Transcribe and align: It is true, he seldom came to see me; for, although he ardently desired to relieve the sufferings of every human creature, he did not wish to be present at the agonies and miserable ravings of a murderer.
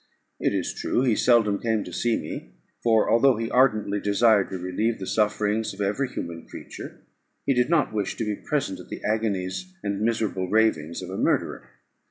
It 0.39 0.51
is 0.55 0.73
true, 0.73 1.03
he 1.03 1.13
seldom 1.15 1.59
came 1.59 1.83
to 1.83 1.93
see 1.93 2.17
me; 2.17 2.53
for, 2.81 3.07
although 3.07 3.37
he 3.37 3.51
ardently 3.51 3.99
desired 3.99 4.49
to 4.49 4.57
relieve 4.57 4.97
the 4.97 5.05
sufferings 5.05 5.75
of 5.75 5.79
every 5.81 6.09
human 6.09 6.47
creature, 6.47 7.03
he 7.45 7.53
did 7.53 7.69
not 7.69 7.93
wish 7.93 8.15
to 8.15 8.25
be 8.25 8.33
present 8.35 8.79
at 8.79 8.89
the 8.89 9.03
agonies 9.03 9.75
and 9.83 10.01
miserable 10.01 10.49
ravings 10.49 11.03
of 11.03 11.11
a 11.11 11.19
murderer. 11.19 11.69